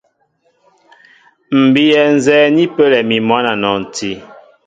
M̀ 1.59 1.65
bíyɛ 1.73 2.01
nzɛ́ɛ́ 2.15 2.53
ni 2.55 2.63
pəlɛ 2.75 2.99
mi 3.09 3.17
mwǎn 3.27 3.45
a 3.51 3.53
nɔnti. 3.61 4.11